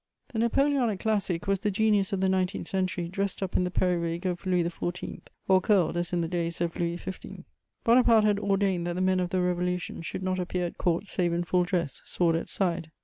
[0.33, 4.25] The Napoleonic classic was the genius of the nineteenth century dressed up in the periwig
[4.25, 7.43] of Louis XIV., or curled as in the days of Louis XV.
[7.83, 11.33] Bonaparte had ordained that the men of the Revolution should not appear at Court save
[11.33, 12.89] in full dress, sword at side.